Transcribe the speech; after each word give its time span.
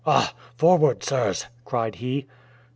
"Ah! 0.03 0.33
forward, 0.57 1.03
sirs!" 1.03 1.45
cried 1.63 1.97
he. 1.97 2.25